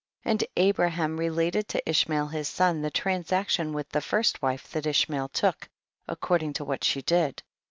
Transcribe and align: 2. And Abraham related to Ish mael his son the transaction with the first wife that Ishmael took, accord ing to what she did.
2. 0.23 0.29
And 0.31 0.43
Abraham 0.57 1.15
related 1.19 1.67
to 1.67 1.87
Ish 1.87 2.09
mael 2.09 2.25
his 2.25 2.47
son 2.47 2.81
the 2.81 2.89
transaction 2.89 3.71
with 3.71 3.87
the 3.89 4.01
first 4.01 4.41
wife 4.41 4.67
that 4.71 4.87
Ishmael 4.87 5.27
took, 5.29 5.69
accord 6.07 6.41
ing 6.41 6.53
to 6.53 6.63
what 6.65 6.83
she 6.83 7.03
did. 7.03 7.43